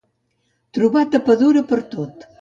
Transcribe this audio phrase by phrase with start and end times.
[0.77, 2.27] Trobar tapadora per a tot.